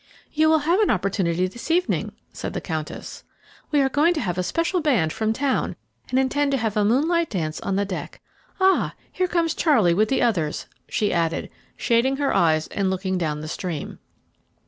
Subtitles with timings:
[0.33, 3.23] "You will have an opportunity this evening," said the Countess;
[3.69, 5.75] "we are going to have a special band from town,
[6.09, 8.19] and intend to have a moonlight dance on deck.
[8.59, 8.95] Ah!
[9.11, 13.47] here comes Charlie with the others," she added, shading her eyes and looking down the
[13.47, 13.99] stream.